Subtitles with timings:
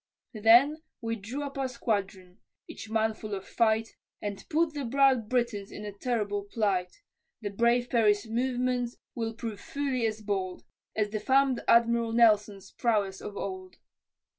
[0.33, 5.29] Then we drew up our squadron, each man full of fight, And put the proud
[5.29, 7.03] Britons in a terrible plight,
[7.41, 10.63] The brave Perry's movements will prove fully as bold,
[10.95, 13.75] As the fam'd Admiral Nelson's prowess of old.